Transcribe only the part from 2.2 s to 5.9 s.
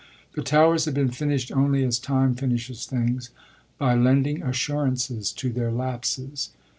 finishes things, by lending assurances to their